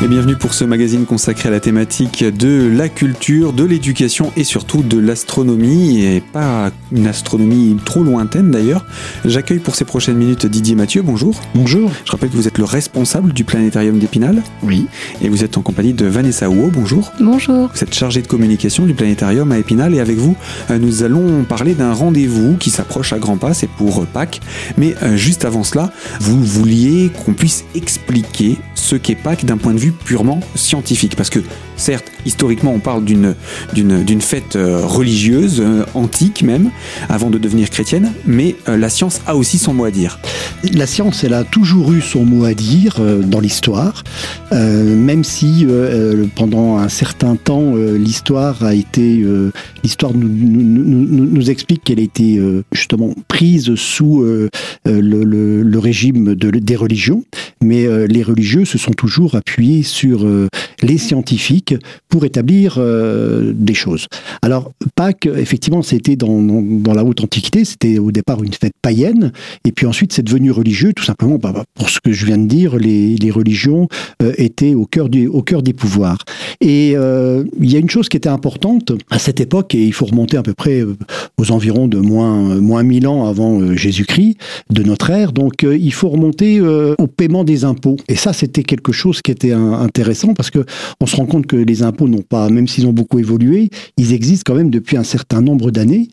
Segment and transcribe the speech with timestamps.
[0.00, 4.44] Et bienvenue pour ce magazine consacré à la thématique de la culture, de l'éducation et
[4.44, 8.86] surtout de l'astronomie, et pas une astronomie trop lointaine d'ailleurs.
[9.24, 11.40] J'accueille pour ces prochaines minutes Didier Mathieu, bonjour.
[11.52, 11.90] Bonjour.
[12.04, 14.44] Je rappelle que vous êtes le responsable du planétarium d'Épinal.
[14.62, 14.86] Oui.
[15.20, 17.10] Et vous êtes en compagnie de Vanessa Houot, bonjour.
[17.18, 17.68] Bonjour.
[17.74, 20.36] Vous êtes chargée de communication du planétarium à Épinal et avec vous,
[20.70, 24.40] euh, nous allons parler d'un rendez-vous qui s'approche à grands pas, c'est pour Pâques.
[24.76, 25.90] Mais euh, juste avant cela,
[26.20, 31.16] vous vouliez qu'on puisse expliquer ce qu'est Pâques d'un point de vue purement scientifique.
[31.16, 31.40] Parce que
[31.76, 33.34] certes, historiquement, on parle d'une,
[33.74, 36.70] d'une, d'une fête euh, religieuse, euh, antique même,
[37.08, 40.18] avant de devenir chrétienne, mais euh, la science a aussi son mot à dire.
[40.74, 44.02] La science, elle a toujours eu son mot à dire dans l'histoire,
[44.52, 45.66] même si
[46.34, 49.24] pendant un certain temps, l'histoire a été,
[49.84, 52.40] l'histoire nous, nous, nous, nous- explique qu'elle a été
[52.72, 54.48] justement prise sous le,
[54.84, 57.22] le- le régime de, des religions,
[57.62, 60.48] mais euh, les religieux se sont toujours appuyés sur euh,
[60.82, 61.74] les scientifiques
[62.08, 64.06] pour établir euh, des choses.
[64.42, 68.72] Alors Pâques, effectivement, c'était dans, dans, dans la haute antiquité, c'était au départ une fête
[68.80, 69.32] païenne,
[69.64, 72.38] et puis ensuite c'est devenu religieux, tout simplement bah, bah, pour ce que je viens
[72.38, 73.88] de dire, les, les religions
[74.36, 76.18] étaient au cœur, du, au cœur des pouvoirs.
[76.60, 80.06] Et il y a une chose qui était importante à cette époque, et il faut
[80.06, 80.84] remonter à peu près
[81.38, 84.36] aux environs de moins, moins 1000 ans avant Jésus-Christ,
[84.70, 87.96] de notre ère, donc il faut remonter au paiement impôts.
[88.08, 90.64] Et ça, c'était quelque chose qui était intéressant parce que
[91.00, 94.12] on se rend compte que les impôts n'ont pas, même s'ils ont beaucoup évolué, ils
[94.12, 96.08] existent quand même depuis un certain nombre d'années.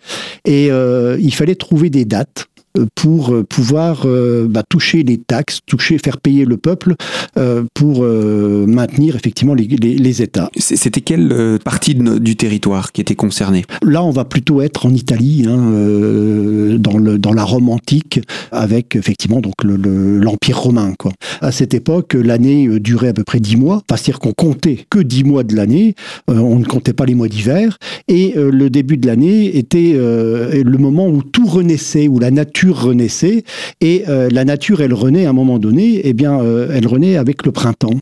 [0.46, 2.48] Et euh, il fallait trouver des dates
[2.96, 6.96] pour euh, pouvoir euh, bah, toucher les taxes, toucher, faire payer le peuple
[7.38, 10.50] euh, pour maintenir effectivement les, les- les États.
[10.58, 13.64] C'était quelle partie de du territoire qui était concernée?
[13.84, 18.20] Là, on va plutôt être en Italie, hein, dans, le, dans la Rome antique,
[18.52, 20.94] avec effectivement donc le- le- l'Empire romain.
[20.98, 21.12] Quoi.
[21.42, 25.00] À cette époque, l'année durait à peu près dix mois, Enfin, c'est-à-dire qu'on comptait que
[25.00, 25.96] dix mois de l'année,
[26.30, 27.78] euh, on ne comptait pas les mois d'hiver,
[28.08, 32.32] et euh, le début de l'année était euh, le moment où tout renaissait, où la
[32.32, 33.44] nature renaissait,
[33.82, 37.18] et euh, la nature, elle renaît à un moment donné, eh bien, euh, elle renaît
[37.18, 37.98] avec le printemps.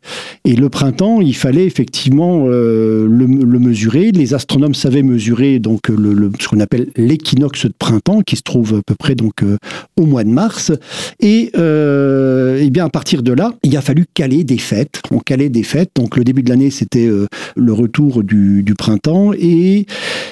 [0.46, 3.28] Et le printemps, il fallait effectivement euh, le,
[3.60, 4.12] mesurer.
[4.12, 8.76] Les astronomes savaient mesurer donc le, ce qu'on appelle l'équinoxe de printemps, qui se trouve
[8.76, 9.44] à peu près donc
[10.00, 10.72] au mois de mars.
[11.20, 15.02] Et, eh bien à partir de là, il a fallu caler des fêtes.
[15.12, 15.92] On calait des fêtes.
[15.96, 17.10] Donc le début de l'année, c'était
[17.56, 19.32] le retour du, printemps.
[19.34, 19.86] Et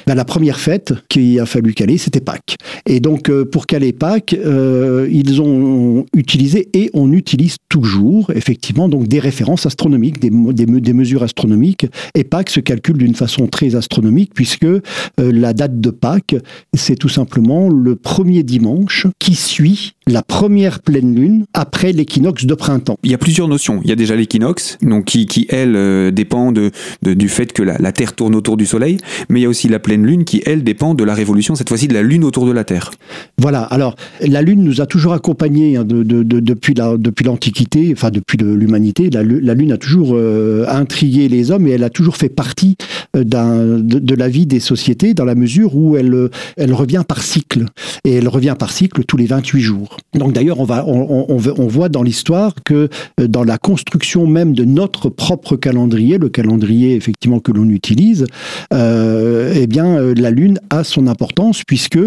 [0.07, 2.55] ben, la première fête qu'il a fallu caler, c'était Pâques.
[2.85, 9.07] Et donc pour caler Pâques, euh, ils ont utilisé et on utilise toujours effectivement donc
[9.07, 11.87] des références astronomiques, des, mesures astronomiques.
[12.15, 14.81] Et Pâques se calcule d'une façon très astronomique puisque euh,
[15.17, 16.35] la date de Pâques,
[16.73, 22.53] c'est tout simplement le premier dimanche qui suit la première pleine lune après l'équinoxe de
[22.53, 22.97] printemps.
[23.03, 23.79] Il y a plusieurs notions.
[23.83, 27.53] Il y a déjà l'équinoxe, donc qui, qui elle, euh, dépend de, de- du fait
[27.53, 28.97] que la, la Terre tourne autour du Soleil,
[29.29, 31.69] mais il y a aussi la pleine lune qui, elle, dépend de la révolution, cette
[31.69, 32.91] fois-ci de la Lune autour de la Terre.
[33.37, 37.25] Voilà, alors la Lune nous a toujours accompagnés hein, de, de- de- depuis la- depuis
[37.25, 39.09] l'Antiquité, enfin depuis l'humanité.
[39.09, 42.29] La, Lu- la Lune a toujours euh, intrigué les hommes et elle a toujours fait
[42.29, 42.75] partie
[43.15, 46.73] euh, d'un- de, de la vie des sociétés dans la mesure où elle, euh, elle
[46.73, 47.65] revient par cycle.
[48.05, 49.97] Et elle revient par cycle tous les 28 jours.
[50.13, 52.89] Donc d'ailleurs, on, on voit dans l'histoire que
[53.19, 58.25] euh, dans la construction même de notre propre calendrier, le calendrier effectivement que l'on utilise,
[58.73, 61.99] euh, eh bien euh, la Lune a son importance puisque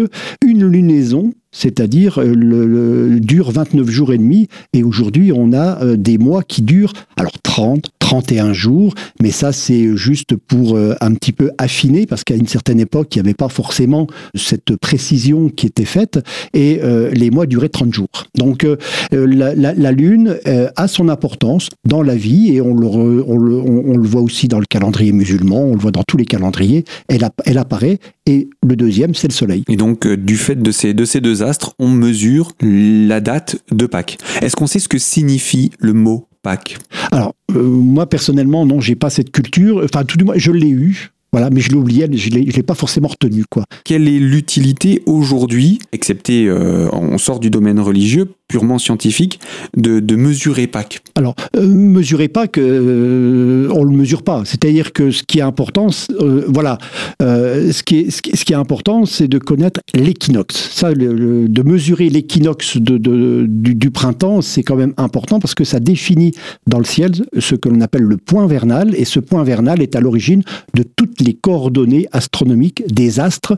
[0.45, 5.81] une lunaison, c'est-à-dire euh, le, le- dure 29 jours et demi, et aujourd'hui on a
[5.81, 10.95] euh, des mois qui durent alors 30, 31 jours, mais ça c'est juste pour euh,
[10.99, 14.75] un petit peu affiner, parce qu'à une certaine époque il n'y avait pas forcément cette
[14.75, 16.19] précision qui était faite,
[16.53, 16.81] et
[17.13, 18.07] les mois duraient 30 jours.
[18.35, 18.67] Donc
[19.11, 20.37] la, Lune
[20.75, 25.63] a son importance dans la vie, et on le, voit aussi dans le calendrier musulman,
[25.63, 29.63] on le voit dans tous les calendriers, elle apparaît, et le deuxième c'est le Soleil.
[29.69, 33.57] Et donc, euh, du fait de ces, de ces deux astres, on mesure la date
[33.71, 34.17] de Pâques.
[34.41, 36.77] Est-ce qu'on sait ce que signifie le mot Pâques?
[37.11, 39.81] Alors, euh, moi personnellement, non, j'ai pas cette culture.
[39.83, 41.11] Enfin, tout du moins, je l'ai eu.
[41.31, 43.65] Voilà, mais je l'ai oublié, je je l'ai pas forcément retenu, quoi.
[43.83, 49.41] Quelle est l'utilité aujourd'hui, excepté euh, on sort du domaine religieux, purement scientifique,
[49.75, 54.43] de, de mesurer Pâques Alors, euh, mesurez pas que euh, on le mesure pas.
[54.45, 55.87] C'est-à-dire que ce qui est important,
[56.21, 56.77] euh, voilà,
[57.19, 60.55] ce, qui est, ce, qui, est important, c'est de connaître l'équinoxe.
[60.71, 65.65] Ça, de mesurer l'équinoxe de, de- du, du printemps, c'est quand même important parce que
[65.65, 66.31] ça définit
[66.65, 69.97] dans le ciel ce que l'on appelle le point vernal, et ce point vernal est
[69.97, 70.43] à l'origine
[70.75, 73.57] de toutes les coordonnées astronomiques des astres,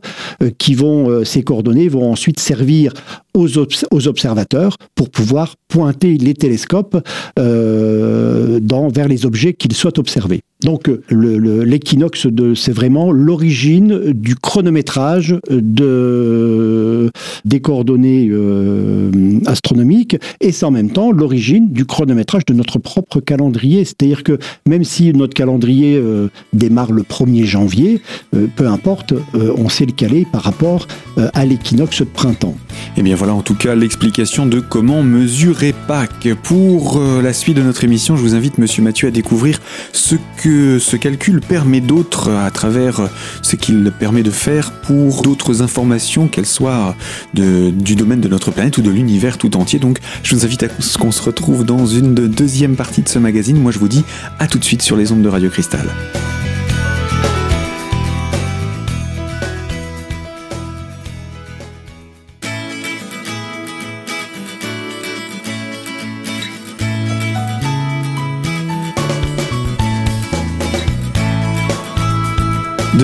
[0.57, 2.93] qui vont, ces coordonnées vont ensuite servir
[3.37, 6.97] aux, observateurs pour pouvoir pointer les télescopes
[7.39, 8.59] euh,
[8.93, 10.41] vers les objets qu'ils souhaitent observer.
[10.67, 17.09] Donc l'équinoxe, le, c'est vraiment l'origine du chronométrage de,
[17.45, 23.21] des coordonnées euh, astronomiques et c'est en même temps l'origine du chronométrage de notre propre
[23.21, 23.85] calendrier.
[23.85, 28.01] C'est-à-dire que même si notre calendrier euh, démarre le 1er janvier,
[28.35, 30.85] euh, peu importe, on sait le caler par rapport
[31.15, 32.55] à l'équinoxe de printemps.
[32.97, 36.27] Et eh bien voilà en tout cas l'explication de comment mesurer Pâques.
[36.43, 39.59] Pour la suite de notre émission, je vous invite Monsieur Mathieu à découvrir
[39.93, 43.09] ce que ce calcul permet d'autres à travers
[43.41, 46.95] ce qu'il permet de faire pour d'autres informations, qu'elles soient
[47.33, 49.79] du domaine de notre planète ou de l'univers tout entier.
[49.79, 53.19] Donc je vous invite à ce qu'on se retrouve dans une deuxième partie de ce
[53.19, 53.59] magazine.
[53.59, 54.03] Moi je vous dis
[54.39, 55.87] à tout de suite sur les ondes de Radio Cristal.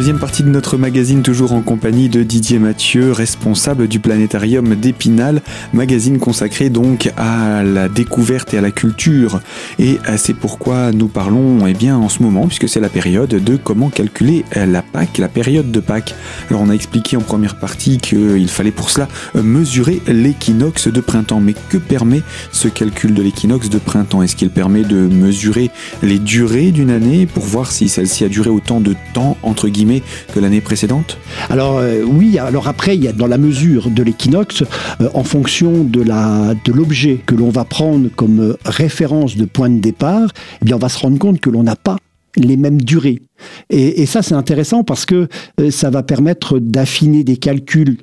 [0.03, 5.41] Deuxième partie de notre magazine, toujours en compagnie de Didier Mathieu, responsable du planétarium d'Épinal,
[5.71, 9.39] magazine consacré donc à la découverte et à la culture.
[9.79, 13.29] Et euh, c'est pourquoi nous parlons eh bien, en ce moment, puisque c'est la période
[13.29, 16.15] de comment calculer euh, la Pâque, la période de Pâques.
[16.49, 19.07] Alors on a expliqué en première partie qu'il fallait pour cela
[19.37, 21.39] euh, mesurer l'équinoxe de printemps.
[21.39, 24.21] Mais que permet ce calcul de l'équinoxe de printemps?
[24.21, 25.71] Est-ce qu'il permet de mesurer
[26.01, 29.92] les durées d'une année pour voir si celle-ci a duré autant de temps, entre guillemets,
[30.33, 31.17] que l'année précédente
[31.49, 34.63] Alors euh, oui, alors après, il y a dans la mesure de l'équinoxe,
[35.01, 39.45] euh, en fonction de la de l'objet que l'on va prendre comme euh, référence de
[39.45, 40.29] point de départ,
[40.61, 41.97] eh bien on va se rendre compte que l'on n'a pas
[42.35, 43.21] les mêmes durées.
[43.69, 45.27] Et, ça, c'est intéressant parce que
[45.69, 47.97] ça va permettre d'affiner des calculs,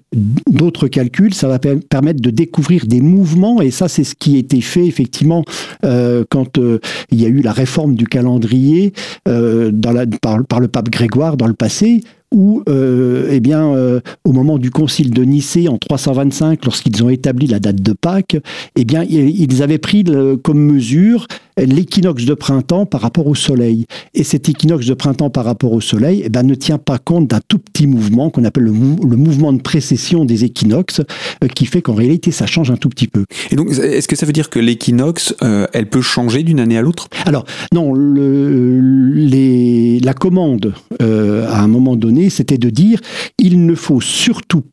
[0.51, 4.39] d'autres calculs, ça va permettre de découvrir des mouvements, et ça, c'est ce qui a
[4.39, 5.45] été fait effectivement
[5.83, 8.93] quand il y a eu la réforme du calendrier
[9.25, 12.03] par, le pape Grégoire dans le passé,
[12.33, 17.09] où, euh, eh bien, euh, au moment du concile de Nicée en 325, lorsqu'ils ont
[17.09, 18.37] établi la date de Pâques,
[18.77, 20.05] eh bien, ils avaient pris
[20.43, 21.27] comme mesure
[21.57, 23.87] l'équinoxe de printemps par rapport au Soleil.
[24.15, 27.29] Et cet équinoxe de printemps par rapport au Soleil eh ben, ne tient pas compte
[27.29, 31.01] d'un tout petit mouvement qu'on appelle le, mouvement de précession des équinoxes,
[31.43, 33.25] euh, qui fait qu'en réalité, ça change un tout petit peu.
[33.51, 35.35] Et donc, est-ce que ça veut dire que l'équinoxe,
[35.73, 37.09] elle peut changer d'une année à l'autre?
[37.27, 38.81] Alors, non, le,
[39.15, 43.01] les, la commande, à un moment donné, c'était de dire
[43.39, 44.65] il ne faut surtout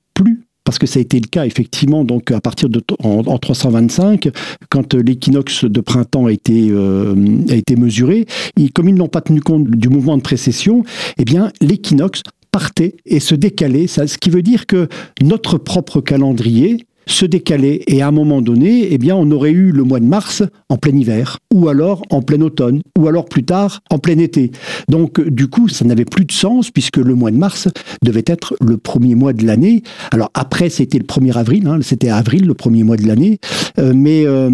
[0.68, 4.28] parce que ça a été le cas effectivement donc à partir de en, 325
[4.68, 7.16] quand l'équinoxe de printemps a été euh,
[7.50, 8.26] a été mesuré
[8.74, 10.84] comme ils n'ont pas tenu compte du mouvement de précession
[11.18, 12.22] eh bien l'équinoxe
[12.52, 13.88] partait et se décalait.
[13.88, 14.90] Ce qui veut dire que
[15.22, 17.84] notre propre calendrier se décaler.
[17.88, 20.78] Et à un moment donné, eh bien, on aurait eu le mois de mars en
[20.78, 24.52] plein hiver, ou alors en plein automne, ou alors plus tard en plein été.
[24.90, 27.68] Donc, du coup, ça n'avait plus de sens puisque le mois de mars
[28.04, 29.84] devait être le premier mois de l'année.
[30.12, 33.40] Alors après, c'était le 1er avril, hein, c'était avril, le premier mois de l'année.
[33.80, 34.50] Euh, mais euh,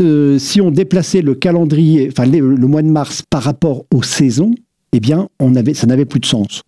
[0.00, 4.52] euh, si on déplaçait le calendrier, enfin le mois de mars par rapport aux saisons,
[4.92, 6.62] eh bien, on avait, ça n'avait plus de sens.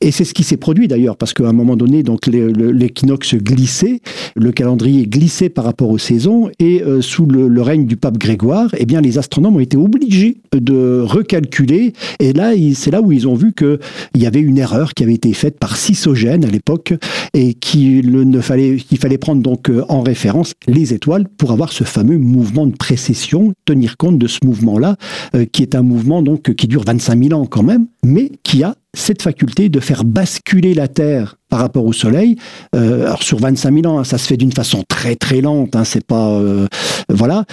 [0.00, 4.00] Et c'est ce qui s'est produit d'ailleurs, parce qu'à un moment donné, donc l'équinoxe glissait,
[4.34, 8.70] le calendrier glissait par rapport aux saisons, et euh, sous le, règne du pape Grégoire,
[8.78, 11.92] eh bien, les astronomes ont été obligés de recalculer.
[12.18, 13.78] Et là, c'est là où ils ont vu qu'il
[14.16, 16.94] y avait une erreur qui avait été faite par Sisogène à l'époque,
[17.34, 21.72] et qu'il ne fallait, qu'il fallait prendre donc euh, en référence les étoiles pour avoir
[21.72, 24.96] ce fameux mouvement de précession, tenir compte de ce mouvement-là,
[25.34, 28.74] euh, qui est un mouvement donc qui dure 25 000 ans même, mais qui a
[28.94, 32.36] cette faculté de faire basculer la Terre par rapport au Soleil.
[32.74, 35.76] Euh, alors sur 25 000 ans, hein, ça se fait d'une façon très très lente.
[35.76, 36.66] Hein, c'est pas euh,
[37.12, 37.44] voilà,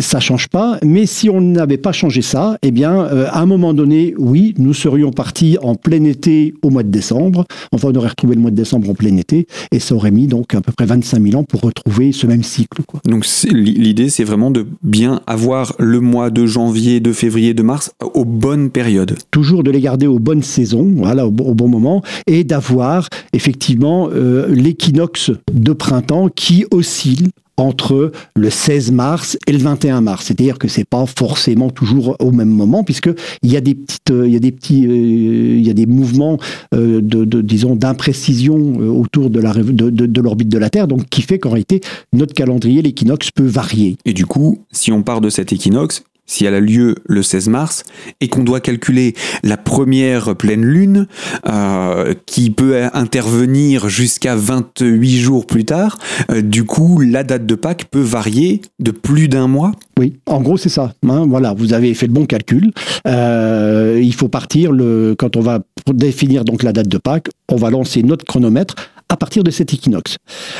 [0.00, 0.78] ça change pas.
[0.84, 4.54] Mais si on n'avait pas changé ça, eh bien, euh, à un moment donné, oui,
[4.58, 7.44] nous serions partis en plein été au mois de décembre.
[7.72, 10.26] Enfin, on aurait retrouvé le mois de décembre en plein été, et ça aurait mis
[10.26, 12.82] donc à peu près 25 000 ans pour retrouver ce même cycle.
[12.82, 13.00] Quoi.
[13.04, 17.92] Donc l'idée, c'est vraiment de bien avoir le mois de janvier, de février, de mars
[18.14, 19.16] aux bonnes périodes.
[19.30, 24.08] Toujours de les garder aux bonnes saisons, voilà, au, au bon moment, et d'avoir effectivement
[24.10, 27.28] euh, l'équinoxe de printemps qui oscille
[27.58, 30.26] entre le 16 mars et le 21 mars.
[30.26, 33.08] C'est-à-dire que c'est pas forcément toujours au même moment, puisque
[33.42, 33.76] il y a des
[34.10, 36.38] euh, petits, euh, y a des mouvements
[36.72, 41.80] de, disons, d'imprécision autour de, de l'orbite de la Terre, donc qui fait qu'en réalité
[42.12, 43.96] notre calendrier, l'équinoxe peut varier.
[44.04, 47.48] Et du coup, si on part de cet équinoxe, si elle a lieu le 16
[47.48, 47.84] mars,
[48.20, 51.06] et qu'on doit calculer la première pleine lune,
[51.48, 55.98] euh, qui peut intervenir jusqu'à 28 jours plus tard,
[56.30, 60.40] euh, du coup, la date de Pâques peut varier de plus d'un mois Oui, en
[60.40, 60.92] gros, c'est ça.
[61.08, 62.72] Hein, voilà, vous avez fait le bon calcul.
[63.06, 64.72] Euh, il faut partir,
[65.18, 65.60] quand on va
[65.92, 68.74] définir donc la date de Pâques, on va lancer notre chronomètre
[69.08, 70.16] à partir de cet équinoxe.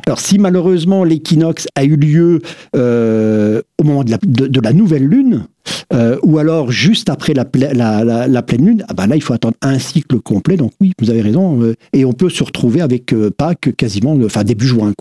[0.06, 2.40] Alors si malheureusement l'équinoxe a eu lieu
[2.74, 5.46] euh, au moment de la, nouvelle lune,
[5.92, 9.78] euh, ou alors juste après la, pleine lune, ah ben là il faut attendre un
[9.78, 10.56] cycle complet.
[10.56, 14.66] Donc oui, vous avez raison, euh, et on peut se retrouver avec Pâques quasiment, début
[14.66, 14.92] juin.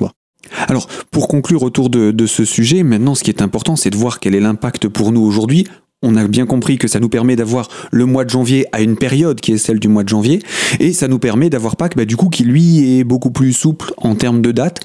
[0.67, 4.19] Alors, pour conclure autour de, ce sujet, maintenant, ce qui est important, c'est de voir
[4.19, 5.65] quel est l'impact pour nous aujourd'hui
[6.01, 8.95] on a bien compris que ça nous permet d'avoir le mois de janvier à une
[8.95, 10.39] période qui est celle du mois de janvier,
[10.79, 13.93] et ça nous permet d'avoir Pâques, bah, du coup, qui lui est beaucoup plus souple
[13.97, 14.81] en termes de date,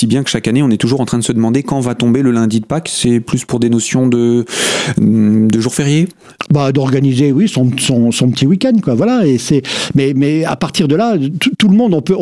[0.00, 1.94] si bien que chaque année, on est toujours en train de se demander quand va
[1.94, 2.88] tomber le lundi de Pâques.
[2.90, 4.46] C'est plus pour des notions de,
[4.96, 6.08] de jours fériés?
[6.50, 8.94] Bah, D'organiser, oui, son, son, petit week-end, quoi.
[8.94, 9.60] Voilà, et c'est,
[9.94, 11.18] mais, mais à partir de là,
[11.58, 12.16] tout le monde, on peut,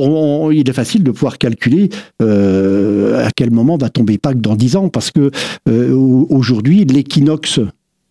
[0.52, 1.88] il est facile de pouvoir calculer
[2.20, 5.30] euh, à quel moment va tomber Pâques dans 10 ans, parce que
[5.68, 7.60] euh, aujourd'hui, l'équinoxe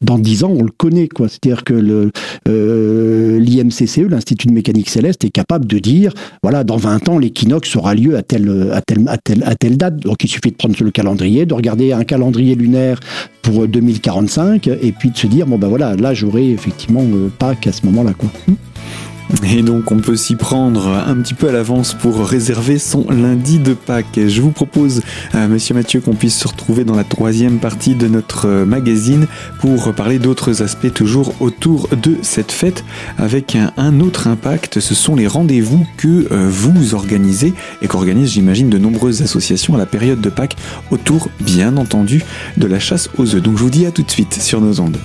[0.02, 1.08] dans dix ans, on le connaît.
[1.08, 1.28] quoi.
[1.28, 2.12] C'est-à-dire que
[2.48, 6.14] euh, l'IMCCE, l'Institut de mécanique céleste, est capable de dire,
[6.44, 9.98] voilà, dans 20 ans, l'équinoxe aura lieu à telle, à, à, à date.
[9.98, 13.00] Donc il suffit de prendre le calendrier, de regarder un calendrier lunaire
[13.42, 17.56] pour 2045, et puis de se dire, bon ben voilà, là j'aurai effectivement euh, pas
[17.56, 18.14] qu'à ce moment-là.
[18.14, 18.30] quoi.
[19.44, 23.60] Et donc on peut s'y prendre un petit peu à l'avance pour réserver son lundi
[23.60, 24.20] de Pâques.
[24.28, 25.02] Je vous propose,
[25.36, 29.28] euh, Monsieur Mathieu, qu'on puisse se retrouver dans la troisième partie de notre euh, magazine
[29.60, 32.86] pour parler d'autres aspects toujours autour de cette fête
[33.18, 34.80] avec un, autre impact.
[34.80, 39.78] Ce sont les rendez-vous que euh, vous organisez et qu'organisent, j'imagine, de nombreuses associations à
[39.78, 40.56] la période de Pâques
[40.90, 42.24] autour, bien entendu,
[42.56, 43.42] de la chasse aux œufs.
[43.42, 44.98] Donc je vous dis à tout de suite sur nos ondes.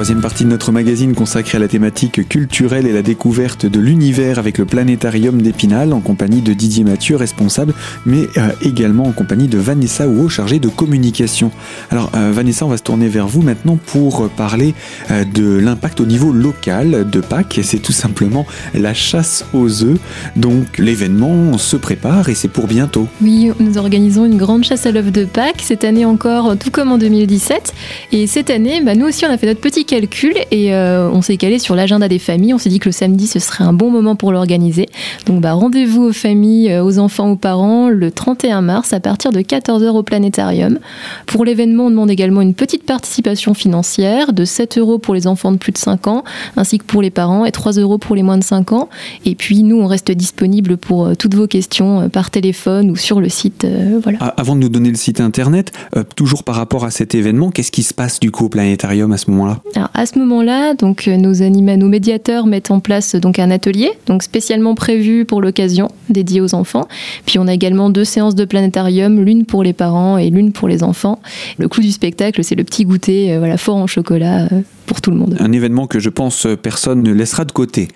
[0.00, 4.38] Troisième partie de notre magazine consacrée à la thématique culturelle et la découverte de l'univers
[4.38, 7.74] avec le planétarium d'Épinal en compagnie de Didier Mathieu, responsable,
[8.06, 11.50] mais euh, également en compagnie de Vanessa Ouo, chargée de communication.
[11.90, 14.72] Alors euh, Vanessa, on va se tourner vers vous maintenant pour parler
[15.10, 17.60] euh, de l'impact au niveau local de Pâques.
[17.62, 19.98] C'est tout simplement la chasse aux œufs.
[20.34, 23.06] Donc l'événement se prépare et c'est pour bientôt.
[23.20, 26.90] Oui, nous organisons une grande chasse à l'œuf de Pâques cette année encore, tout comme
[26.90, 27.74] en 2017.
[28.12, 31.20] Et cette année, bah, nous aussi, on a fait notre petit calcul et euh, on
[31.20, 32.54] s'est calé sur l'agenda des familles.
[32.54, 34.88] On s'est dit que le samedi, ce serait un bon moment pour l'organiser.
[35.26, 39.32] Donc bah, rendez-vous aux familles, euh, aux enfants, aux parents le 31 mars à partir
[39.32, 40.78] de 14h au planétarium.
[41.26, 45.50] Pour l'événement, on demande également une petite participation financière de 7 euros pour les enfants
[45.50, 46.22] de plus de 5 ans,
[46.56, 48.88] ainsi que pour les parents, et 3 euros pour les moins de 5 ans.
[49.24, 53.20] Et puis nous, on reste disponible pour euh, toutes vos questions par téléphone ou sur
[53.20, 53.66] le site.
[54.04, 54.18] voilà.
[54.20, 55.72] Ah, avant de nous donner le site internet,
[56.14, 59.16] toujours par rapport à cet événement, qu'est-ce qui se passe du coup au planétarium à
[59.16, 59.60] ce moment-là?
[59.94, 64.22] À ce moment-là, donc euh, nos, nos médiateurs mettent en place donc un atelier, donc
[64.22, 66.88] spécialement prévu pour l'occasion, dédié aux enfants.
[67.26, 70.68] Puis on a également deux séances de planétarium, l'une pour les parents et l'une pour
[70.68, 71.20] les enfants.
[71.58, 74.48] Le clou du spectacle, c'est le petit goûter, euh, voilà, fort en chocolat.
[74.52, 75.36] Euh, pour tout le monde.
[75.38, 77.86] Un événement que je pense personne ne laissera de côté.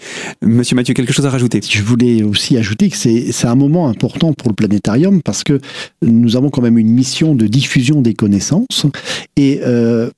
[0.42, 1.58] Monsieur Mathieu, quelque chose à rajouter?
[1.68, 5.58] Je voulais aussi ajouter que c'est un moment important pour le planétarium parce que
[6.02, 8.86] nous avons quand même une mission de diffusion des connaissances
[9.36, 9.60] et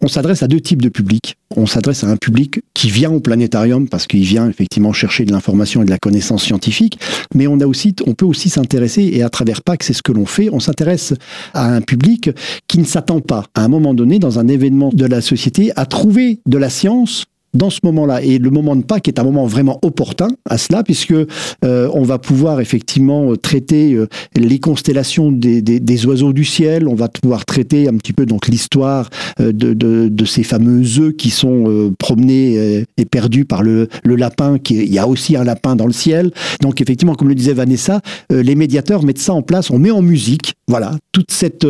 [0.02, 3.20] on s'adresse à deux types de publics on s'adresse à un public qui vient au
[3.20, 6.98] planétarium parce qu'il vient effectivement chercher de l'information et de la connaissance scientifique,
[7.34, 10.12] mais on a aussi, on peut aussi s'intéresser et à travers PAC, c'est ce que
[10.12, 11.14] l'on fait, on s'intéresse
[11.54, 12.30] à un public
[12.66, 15.86] qui ne s'attend pas à un moment donné dans un événement de la société à
[15.86, 17.26] trouver de la science
[17.56, 18.22] dans ce moment-là.
[18.22, 22.02] Et le moment de Pâques est un moment vraiment opportun à cela, puisque euh, on
[22.02, 27.08] va pouvoir effectivement euh, traiter euh, les constellations des, des, oiseaux du ciel, on va
[27.08, 29.08] pouvoir traiter un petit peu donc l'histoire
[29.38, 34.74] de, de, ces fameux œufs qui sont promenés et perdus par le, le lapin, qui,
[34.74, 36.30] il y a aussi un lapin dans le ciel.
[36.60, 40.02] Donc effectivement, comme le disait Vanessa, les médiateurs mettent ça en place, on met en
[40.02, 41.66] musique, voilà, toute cette,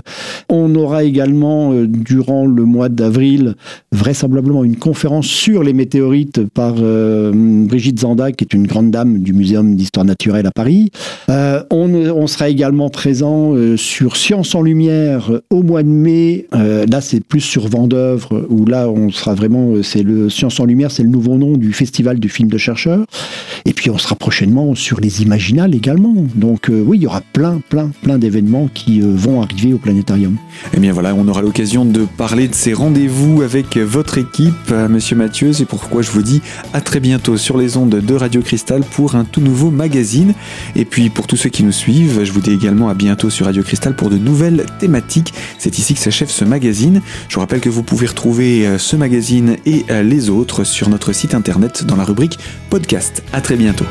[0.50, 3.56] On aura également, euh, durant le mois d'avril,
[3.92, 9.34] vraisemblablement une conférence sur les météorites par Brigitte Zanda, qui est une grande dame du
[9.34, 10.92] Muséum d'histoire naturelle à Paris.
[11.28, 16.48] on, on, sera également présent sur Science en Lumière au mois de mai.
[16.54, 20.66] là, c'est plus sur Vendœuvre, où là, on sera vraiment, euh, c'est le Science en
[20.66, 23.06] Lumière, c'est le nouveau nom du festival du film de chercheurs.
[23.66, 26.14] Et puis, on sera prochainement sur les Imaginales également.
[26.36, 29.78] Donc, euh, oui, il y aura plein, plein, plein d'événements qui euh, vont arriver au
[29.78, 30.38] planétarium.
[30.74, 35.16] Eh bien voilà, on aura l'occasion de parler de ces rendez-vous avec votre équipe, Monsieur
[35.16, 35.54] Mathieu.
[35.54, 36.42] C'est pourquoi je vous dis
[36.74, 40.34] à très bientôt sur les ondes de Radio Cristal pour un tout nouveau magazine.
[40.76, 43.46] Et puis, pour tous ceux qui nous suivent, je vous dis également à bientôt sur
[43.46, 45.34] Radio Cristal pour de nouvelles thématiques.
[45.58, 47.02] C'est ici que s'achève ce magazine.
[47.30, 50.90] Je vous rappelle que vous pouvez retrouver euh, ce magazine et euh, les autres sur
[50.90, 52.38] notre site internet dans la rubrique
[52.70, 53.24] podcast.
[53.34, 53.86] À très bientôt.